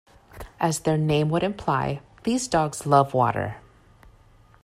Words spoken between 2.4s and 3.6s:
dogs love water.